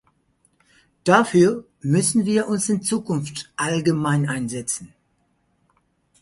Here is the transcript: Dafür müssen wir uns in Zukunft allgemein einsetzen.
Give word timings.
Dafür 1.03 1.67
müssen 1.81 2.25
wir 2.25 2.47
uns 2.47 2.67
in 2.69 2.81
Zukunft 2.81 3.53
allgemein 3.55 4.27
einsetzen. 4.27 4.95